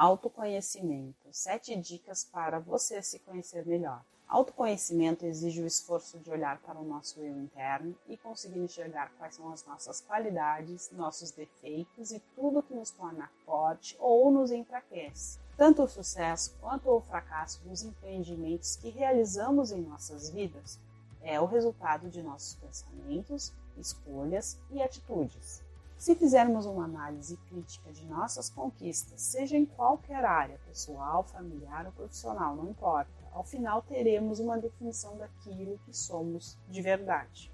[0.00, 1.26] Autoconhecimento.
[1.32, 4.00] Sete dicas para você se conhecer melhor.
[4.28, 9.34] Autoconhecimento exige o esforço de olhar para o nosso eu interno e conseguir enxergar quais
[9.34, 15.40] são as nossas qualidades, nossos defeitos e tudo que nos torna forte ou nos enfraquece.
[15.56, 20.78] Tanto o sucesso quanto o fracasso dos empreendimentos que realizamos em nossas vidas
[21.22, 25.60] é o resultado de nossos pensamentos, escolhas e atitudes.
[25.98, 31.92] Se fizermos uma análise crítica de nossas conquistas, seja em qualquer área, pessoal, familiar ou
[31.92, 37.52] profissional, não importa, ao final teremos uma definição daquilo que somos de verdade.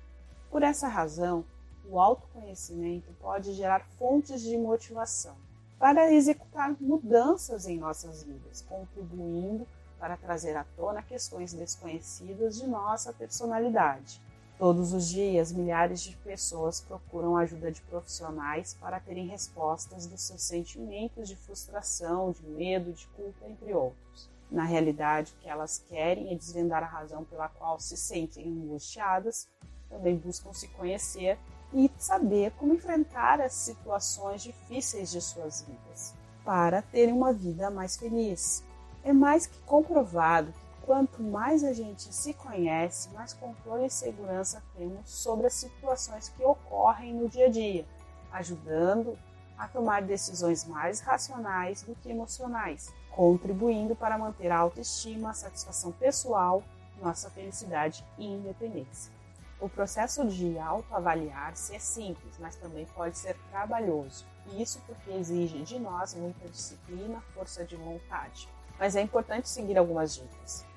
[0.50, 1.42] Por essa razão,
[1.88, 5.36] o autoconhecimento pode gerar fontes de motivação
[5.78, 9.66] para executar mudanças em nossas vidas, contribuindo
[9.98, 14.20] para trazer à tona questões desconhecidas de nossa personalidade
[14.58, 20.42] Todos os dias, milhares de pessoas procuram ajuda de profissionais para terem respostas dos seus
[20.42, 24.30] sentimentos de frustração, de medo, de culpa, entre outros.
[24.48, 29.48] Na realidade, o que elas querem é desvendar a razão pela qual se sentem angustiadas,
[29.88, 31.36] também buscam se conhecer
[31.72, 37.96] e saber como enfrentar as situações difíceis de suas vidas, para terem uma vida mais
[37.96, 38.62] feliz.
[39.02, 40.54] É mais que comprovado
[40.84, 46.44] Quanto mais a gente se conhece, mais controle e segurança temos sobre as situações que
[46.44, 47.86] ocorrem no dia a dia,
[48.30, 49.18] ajudando
[49.56, 55.90] a tomar decisões mais racionais do que emocionais, contribuindo para manter a autoestima, a satisfação
[55.90, 56.62] pessoal,
[57.00, 59.10] nossa felicidade e independência.
[59.58, 65.62] O processo de autoavaliar-se é simples, mas também pode ser trabalhoso, e isso porque exige
[65.62, 68.46] de nós muita disciplina, força de vontade.
[68.78, 70.73] Mas é importante seguir algumas dicas.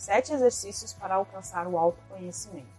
[0.00, 2.72] Sete exercícios para alcançar o autoconhecimento.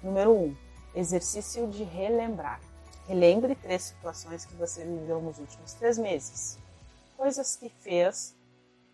[0.00, 0.44] Número 1.
[0.44, 0.56] Um,
[0.94, 2.60] exercício de relembrar.
[3.08, 6.56] Relembre três situações que você viveu nos últimos três meses.
[7.16, 8.36] Coisas que fez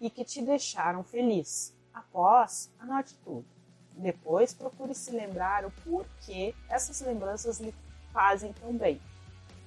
[0.00, 1.74] e que te deixaram feliz.
[1.92, 3.44] Após, anote tudo.
[3.92, 7.74] Depois, procure se lembrar o porquê essas lembranças lhe
[8.10, 8.98] fazem tão bem.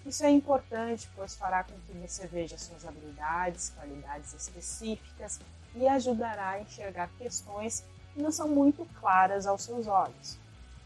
[0.06, 5.40] Isso é importante, pois fará com que você veja suas habilidades, qualidades específicas
[5.75, 10.38] e ajudará a enxergar questões que não são muito claras aos seus olhos.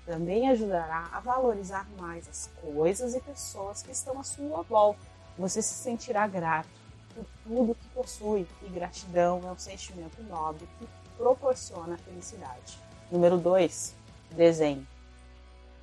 [0.05, 5.01] Também ajudará a valorizar mais as coisas e pessoas que estão à sua volta.
[5.37, 6.69] Você se sentirá grato
[7.13, 12.79] por tudo que possui e gratidão é um sentimento nobre que proporciona felicidade.
[13.11, 13.95] Número 2.
[14.31, 14.87] Desenhe.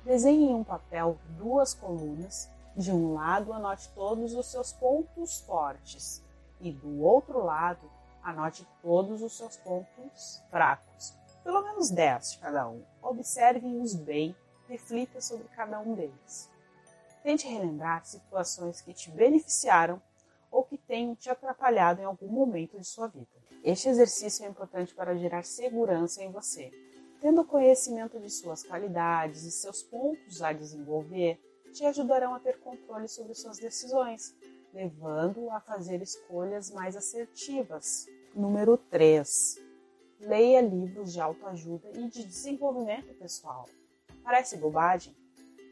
[0.03, 2.49] Desenhe em um papel duas colunas.
[2.75, 6.21] De um lado, anote todos os seus pontos fortes
[6.59, 7.89] e do outro lado,
[8.25, 11.13] Anote todos os seus pontos fracos,
[11.43, 12.83] pelo menos 10 de cada um.
[13.03, 14.35] Observe-os bem,
[14.67, 16.49] reflita sobre cada um deles.
[17.21, 20.01] Tente relembrar situações que te beneficiaram
[20.49, 23.27] ou que tenham te atrapalhado em algum momento de sua vida.
[23.63, 26.71] Este exercício é importante para gerar segurança em você.
[27.21, 31.39] Tendo conhecimento de suas qualidades e seus pontos a desenvolver,
[31.75, 34.33] te ajudarão a ter controle sobre suas decisões,
[34.73, 38.07] levando a fazer escolhas mais assertivas.
[38.33, 39.57] Número 3.
[40.21, 43.67] Leia livros de autoajuda e de desenvolvimento pessoal.
[44.23, 45.13] Parece bobagem,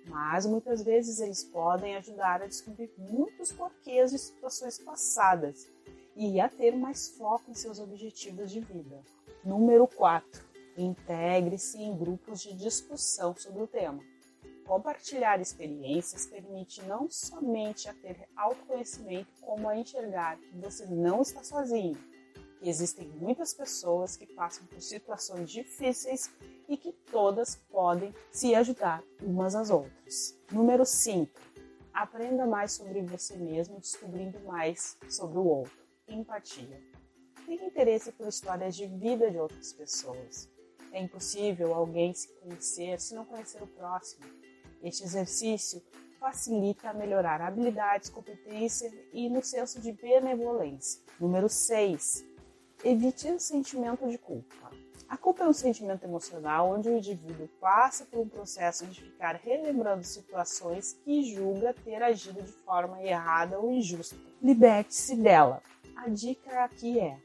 [0.07, 5.71] mas muitas vezes eles podem ajudar a descobrir muitos porquês de situações passadas
[6.17, 9.01] e a ter mais foco em seus objetivos de vida.
[9.43, 10.45] Número 4.
[10.77, 14.03] Integre-se em grupos de discussão sobre o tema.
[14.65, 21.43] Compartilhar experiências permite não somente a ter autoconhecimento, como a enxergar que você não está
[21.43, 21.97] sozinho.
[22.61, 26.31] Existem muitas pessoas que passam por situações difíceis
[26.69, 30.39] e que todas podem se ajudar umas às outras.
[30.49, 31.29] Número 5.
[31.93, 35.77] Aprenda mais sobre você mesmo, descobrindo mais sobre o outro.
[36.07, 36.81] Empatia.
[37.45, 40.49] Tenha interesse por histórias de vida de outras pessoas.
[40.93, 44.25] É impossível alguém se conhecer se não conhecer o próximo.
[44.83, 45.81] Este exercício
[46.19, 51.01] facilita melhorar habilidades, competência e no senso de benevolência.
[51.17, 52.25] Número 6.
[52.83, 54.71] Evite o sentimento de culpa.
[55.07, 59.35] A culpa é um sentimento emocional onde o indivíduo passa por um processo de ficar
[59.35, 64.17] relembrando situações que julga ter agido de forma errada ou injusta.
[64.41, 65.61] Liberte-se dela.
[65.95, 67.17] A dica aqui é: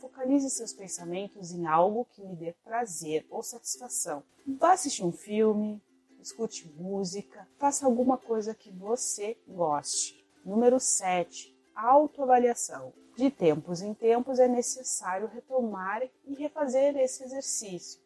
[0.00, 4.22] focalize seus pensamentos em algo que lhe dê prazer ou satisfação.
[4.46, 5.80] Vá assistir um filme,
[6.26, 10.26] escute música, faça alguma coisa que você goste.
[10.44, 11.56] Número 7.
[11.74, 12.92] Autoavaliação.
[13.16, 18.00] De tempos em tempos é necessário retomar e refazer esse exercício.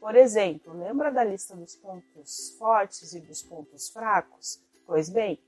[0.00, 4.60] Por exemplo, lembra da lista dos pontos fortes e dos pontos fracos?
[4.86, 5.38] Pois bem,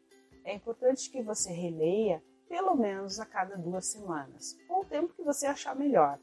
[0.44, 5.22] é importante que você releia pelo menos a cada duas semanas, ou o tempo que
[5.22, 6.18] você achar melhor.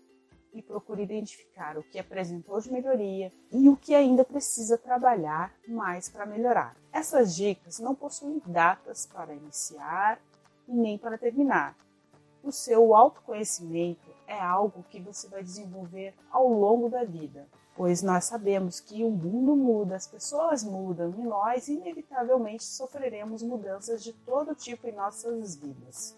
[0.55, 6.07] E procure identificar o que apresentou de melhoria e o que ainda precisa trabalhar mais
[6.07, 6.77] para melhorar.
[6.93, 10.17] Essas dicas não possuem datas para iniciar
[10.65, 11.75] e nem para terminar.
[12.41, 18.23] O seu autoconhecimento é algo que você vai desenvolver ao longo da vida, pois nós
[18.23, 24.55] sabemos que o mundo muda, as pessoas mudam e nós, inevitavelmente, sofreremos mudanças de todo
[24.55, 26.17] tipo em nossas vidas.